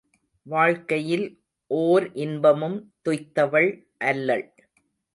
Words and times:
வாழ்க்கையில் 0.45 1.25
ஓர் 1.71 2.07
இன்பமும் 2.15 2.77
துய்த்தவள் 3.05 3.71
அல்லள். 3.97 4.45